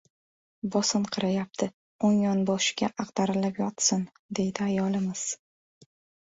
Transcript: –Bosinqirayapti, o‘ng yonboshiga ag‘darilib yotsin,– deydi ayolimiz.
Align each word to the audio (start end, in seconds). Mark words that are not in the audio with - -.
–Bosinqirayapti, 0.75 1.67
o‘ng 2.09 2.15
yonboshiga 2.21 2.89
ag‘darilib 3.05 3.61
yotsin,– 3.65 4.03
deydi 4.41 4.65
ayolimiz. 4.71 5.29